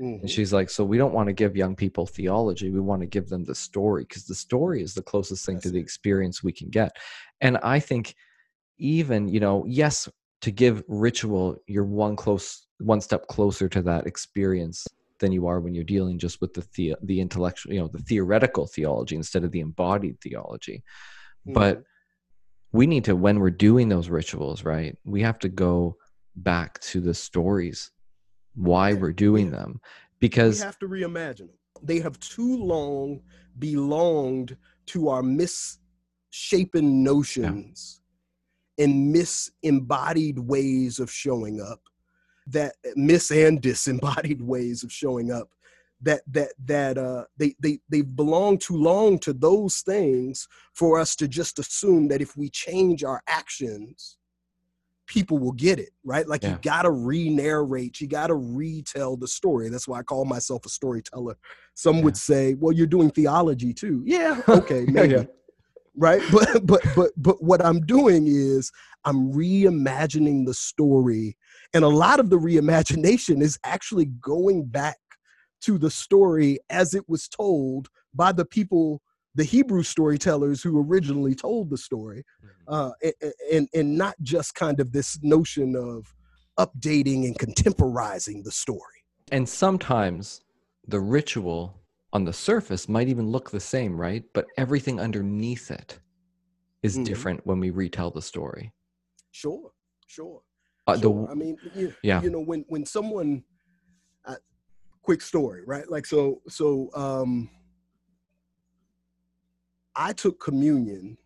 [0.00, 0.20] Mhm.
[0.20, 2.70] And she's like, so we don't want to give young people theology.
[2.70, 5.68] We want to give them the story because the story is the closest thing to
[5.68, 6.96] That's the experience we can get.
[7.40, 8.14] And I think
[8.78, 10.08] even, you know, yes,
[10.42, 14.86] to give ritual, you're one close, one step closer to that experience
[15.20, 17.98] than you are when you're dealing just with the the, the intellectual, you know, the
[17.98, 20.84] theoretical theology instead of the embodied theology.
[21.44, 21.82] But
[22.72, 24.96] we need to, when we're doing those rituals, right?
[25.04, 25.96] We have to go
[26.36, 27.90] back to the stories,
[28.58, 29.58] why we're doing yeah.
[29.58, 29.80] them,
[30.60, 31.50] we have to reimagine them.
[31.82, 33.20] They have too long
[33.58, 38.00] belonged to our misshapen notions
[38.78, 41.80] and misembodied ways of showing up,
[42.46, 45.48] that mis and disembodied ways of showing up.
[46.00, 51.16] That that that uh they they they belong too long to those things for us
[51.16, 54.17] to just assume that if we change our actions,
[55.08, 56.26] people will get it right?
[56.28, 56.52] Like Yeah.
[56.52, 59.68] you gotta re-narrate you gotta retell the story.
[59.70, 61.36] That's why i call myself a storyteller.
[61.74, 64.02] Some would say well you're doing theology too.
[64.06, 65.24] Yeah okay Yeah, maybe yeah.
[65.96, 66.22] right?
[66.30, 68.70] But but but but what i'm doing is
[69.04, 71.36] i'm reimagining the story
[71.74, 74.98] and a lot of the reimagination is actually going back
[75.62, 79.02] to the story as it was told by the people
[79.38, 82.24] the hebrew storytellers who originally told the story
[82.66, 86.12] uh, a- a- and and not just kind of this notion of
[86.58, 88.98] updating and contemporizing the story.
[89.30, 90.40] and sometimes
[90.94, 91.60] the ritual
[92.16, 94.24] on the surface might even look the same, right?
[94.36, 95.90] But everything underneath it
[96.82, 97.04] is Mhm.
[97.04, 98.72] different when we retell the story.
[99.30, 99.70] Sure,
[100.06, 100.40] sure.
[100.86, 101.10] Uh, the.
[101.30, 102.20] I mean, you, yeah.
[102.22, 103.44] you know, when when someone,
[104.24, 104.40] uh,
[105.02, 105.86] quick story, right?
[105.94, 107.50] Like so, so um,
[109.98, 111.18] I took communion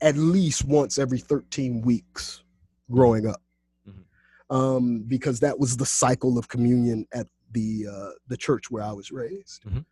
[0.00, 2.42] at least once every thirteen weeks
[2.90, 3.42] growing up,
[3.86, 4.04] Mhm.
[4.48, 8.92] um, because that was the cycle of communion at the uh, the church where I
[8.92, 9.64] was raised.
[9.64, 9.84] Mhm.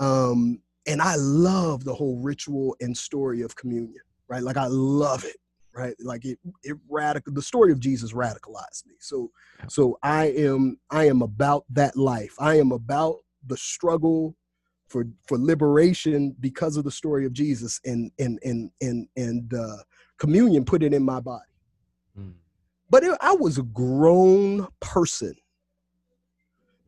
[0.00, 4.42] Um, and I love the whole ritual and story of communion, right?
[4.42, 5.36] Like I love it,
[5.74, 5.94] right?
[6.00, 8.94] Like it it radical the story of Jesus radicalized me.
[8.98, 9.30] So
[9.68, 12.34] so I am I am about that life.
[12.40, 14.36] I am about the struggle
[14.90, 19.76] for for liberation because of the story of Jesus and and and and and uh,
[20.18, 21.44] communion put it in my body.
[22.18, 22.34] Mm.
[22.90, 25.34] But it, I was a grown person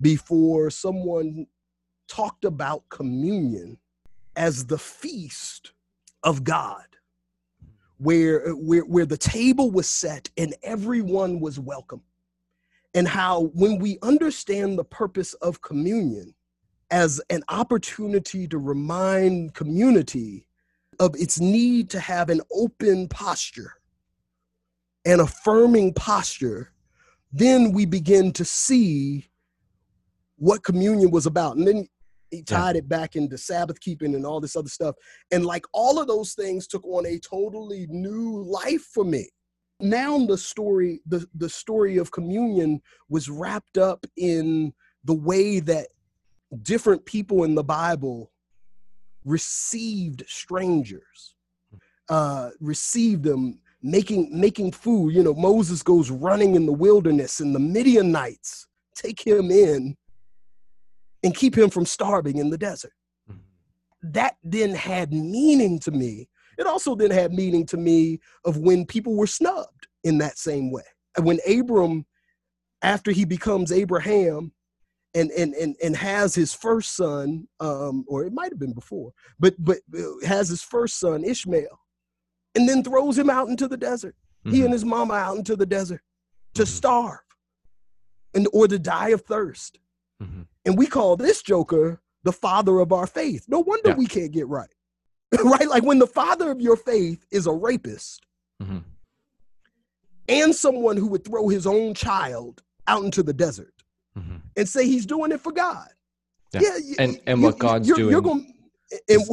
[0.00, 1.46] before someone
[2.08, 3.78] talked about communion
[4.34, 5.72] as the feast
[6.24, 6.84] of God,
[7.98, 12.02] where where where the table was set and everyone was welcome
[12.94, 16.34] and how when we understand the purpose of communion
[16.92, 20.46] as an opportunity to remind community
[21.00, 23.72] of its need to have an open posture
[25.04, 26.72] an affirming posture
[27.32, 29.26] then we begin to see
[30.36, 31.56] what communion was about.
[31.56, 31.88] And then
[32.30, 34.94] he tied it back into sabbath keeping and all this other stuff.
[35.30, 39.28] And like all of those things took on a totally new life for me.
[39.80, 44.72] Now the story the, the story of communion was wrapped up in
[45.04, 45.88] the way that
[46.62, 48.30] different people in the bible
[49.24, 51.34] received strangers
[52.08, 55.14] uh received them making making food.
[55.14, 59.96] You know moses goes running in the wilderness and the midianites take him in
[61.22, 62.92] and keep him from starving in the desert.
[63.30, 63.38] Mhm.
[64.02, 66.28] that then had meaning to me.
[66.58, 70.70] It also then had meaning to me of when people were snubbed in that same
[70.70, 70.82] way.
[71.20, 72.04] When abram
[72.82, 74.52] after he becomes abraham
[75.14, 79.12] and and and, and has his first son um or it might have been before
[79.38, 81.80] but but uh, has his first son ishmael
[82.54, 84.64] and then throws him out into the desert he Mhm.
[84.64, 86.02] and his mama out into the desert
[86.54, 86.66] to Mhm.
[86.68, 87.20] starve
[88.34, 89.78] and or to die of thirst
[90.22, 90.46] Mhm.
[90.64, 93.96] and we call this joker the father of our faith no wonder Yeah.
[93.96, 94.72] we can't get right
[95.44, 98.24] right like when the father of your faith is a rapist
[98.62, 98.84] Mhm.
[100.28, 103.74] and someone who would throw his own child out into the desert
[104.18, 104.40] Mhm.
[104.56, 105.88] and say he's doing it for god
[106.52, 106.60] Yeah.
[106.62, 108.54] y- And- y- and you- what God's you're, you're doing going
[109.08, 109.30] and is-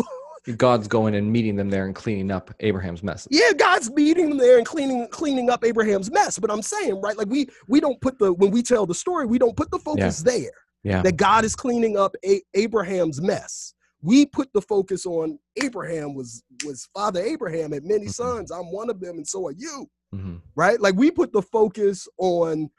[0.57, 3.27] God's going and meeting them there and cleaning up Abraham's mess.
[3.29, 7.17] yeah god's meeting them there and cleaning cleaning up abraham's mess but i'm saying right
[7.17, 9.79] like we we don't put the when we tell the story we don't put the
[9.79, 10.51] focus there
[10.83, 11.01] Yeah.
[11.01, 13.73] that God is cleaning up A- Abraham's mess.
[14.01, 18.13] We put the focus on Abraham was was Father Abraham had many Mhm.
[18.13, 18.49] sons.
[18.49, 19.89] I'm one of them, and so are you.
[20.15, 20.39] Mhm.
[20.55, 20.79] Right?
[20.79, 22.69] Like we put the focus on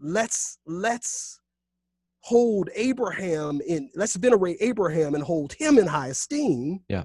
[0.00, 1.40] let's let's
[2.22, 6.80] hold Abraham in let's venerate Abraham and hold him in high esteem.
[6.88, 7.04] Yeah.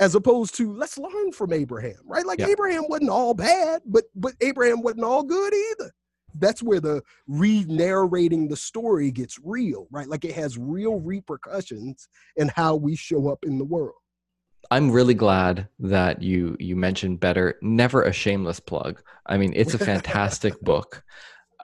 [0.00, 2.26] As opposed to let's learn from Abraham, right?
[2.26, 2.48] Like Yeah.
[2.48, 5.92] Abraham wasn't all bad, but but Abraham wasn't all good either
[6.36, 12.48] that's where the re-narrating the story gets real right like it has real repercussions in
[12.48, 13.92] how we show up in the world
[14.70, 17.58] I'm really glad that you you mentioned better.
[17.62, 19.02] Never a shameless plug.
[19.26, 21.02] I mean, it's a fantastic book.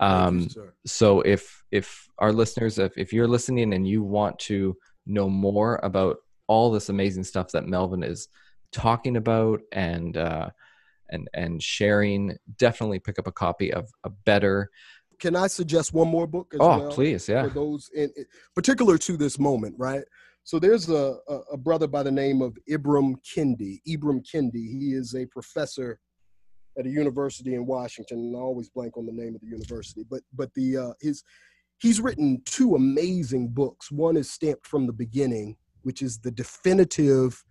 [0.00, 0.48] Um,
[0.86, 4.76] so if if our listeners if, if you're listening and you want to
[5.06, 8.28] know more about all this amazing stuff that melvin is
[8.72, 10.48] talking about and uh
[11.10, 14.70] and and sharing definitely pick up a copy of a better.
[15.18, 16.90] Can i suggest one more book as oh well?
[16.90, 17.44] please yeah.
[17.44, 20.04] For those in, in- particular to this moment right?
[20.44, 24.54] So there's a, a, a brother by the name of ibram kendi ibram kendi.
[24.54, 25.98] He is a professor
[26.78, 30.04] at a university in washington and i always blank on the name of the university
[30.08, 31.22] but but the uh his
[31.78, 33.90] he's written two amazing books.
[33.90, 37.42] One is stamped from the beginning which is the definitive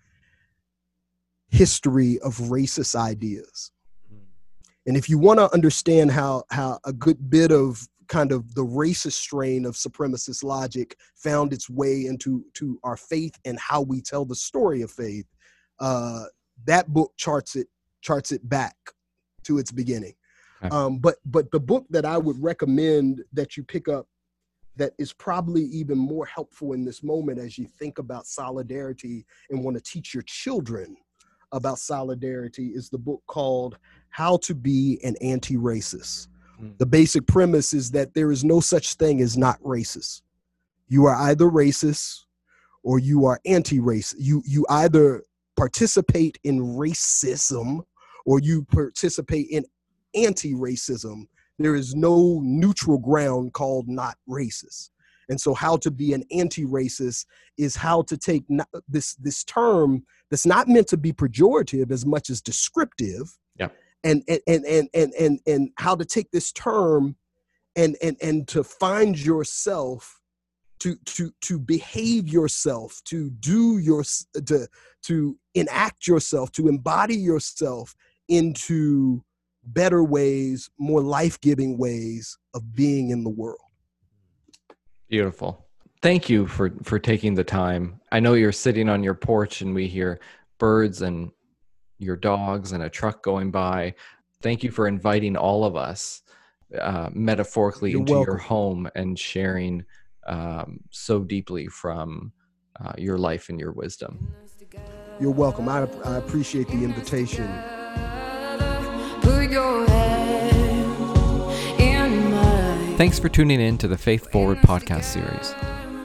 [1.47, 3.71] history of racist ideas.
[4.85, 8.65] And if you want to understand how how a good bit of kind of the
[8.65, 14.01] racist strain of supremacist logic found its way into to our faith and how we
[14.01, 15.25] tell the story of faith
[15.81, 16.23] uh
[16.65, 17.67] that book charts it
[18.01, 18.75] charts it back
[19.47, 20.13] to its beginning
[20.63, 20.75] Okay.
[20.75, 24.07] um but but the book that i would recommend that you pick up
[24.75, 29.63] that is probably even more helpful in this moment as you think about solidarity and
[29.63, 30.95] want to teach your children
[31.51, 33.77] about solidarity is the book called
[34.09, 36.27] how to be an anti-racist
[36.59, 36.75] Mm.
[36.79, 40.23] the basic premise is that there is no such thing as not racist
[40.87, 42.23] you are either racist
[42.81, 45.23] or you are anti-racist you you either
[45.55, 47.81] participate in racism
[48.27, 49.65] or you participate in
[50.13, 51.23] anti-racism
[51.59, 54.89] there is no neutral ground called not racist
[55.29, 57.25] and so how to be an anti-racist
[57.57, 62.05] is how to take not, this this term that's not meant to be pejorative as
[62.05, 63.69] much as descriptive Yeah.
[64.03, 67.15] and and and and and and, and how to take this term
[67.75, 70.21] and and and to find yourself
[70.79, 74.03] to to to behave yourself to do your
[74.45, 74.67] to
[75.03, 77.95] to enact yourself to embody yourself
[78.29, 79.23] into
[79.63, 83.59] better ways more life-giving ways of being in the world.
[85.09, 85.65] Beautiful.
[86.01, 87.99] Thank you for for taking the time.
[88.11, 90.19] I know you're sitting on your porch and we hear
[90.57, 91.31] birds and
[91.97, 93.95] your dogs and a truck going by.
[94.41, 96.21] Thank you for inviting all of us
[96.79, 99.83] uh, metaphorically You're into your home and sharing
[100.27, 102.31] um, so deeply from
[102.79, 104.31] uh, your life and your wisdom.
[105.19, 105.67] You're welcome.
[105.67, 107.51] I, I appreciate the invitation
[112.97, 115.53] Thanks for tuning in to the Faith Forward podcast series.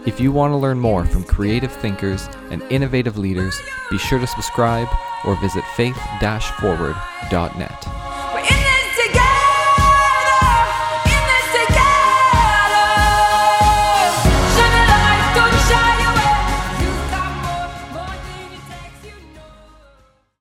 [0.06, 3.58] If you want to learn more from creative thinkers and innovative leaders,
[3.90, 4.88] be sure to subscribe
[5.24, 8.11] or visit faith-forward.net.